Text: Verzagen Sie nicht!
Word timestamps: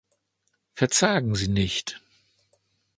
Verzagen 0.73 1.35
Sie 1.35 1.47
nicht! 1.47 2.01